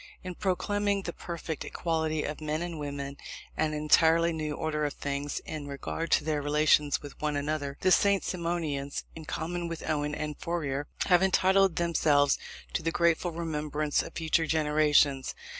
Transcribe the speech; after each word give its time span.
In 0.23 0.33
proclaiming 0.33 1.03
the 1.03 1.13
perfect 1.13 1.63
equality 1.63 2.23
of 2.23 2.41
men 2.41 2.63
and 2.63 2.79
women, 2.79 3.17
and 3.55 3.75
an 3.75 3.79
entirely 3.79 4.33
new 4.33 4.55
order 4.55 4.83
of 4.83 4.93
things 4.93 5.39
in 5.45 5.67
regard 5.67 6.09
to 6.13 6.23
their 6.23 6.41
relations 6.41 7.03
with 7.03 7.21
one 7.21 7.35
another, 7.35 7.77
the 7.81 7.91
St. 7.91 8.23
Simonians, 8.23 9.03
in 9.15 9.25
common 9.25 9.67
with 9.67 9.87
Owen 9.87 10.15
and 10.15 10.39
Fourier, 10.39 10.87
have 11.05 11.21
entitled 11.21 11.75
themselves 11.75 12.39
to 12.73 12.81
the 12.81 12.89
grateful 12.91 13.29
remembrance 13.31 14.01
of 14.01 14.13
future 14.15 14.47
generations. 14.47 15.35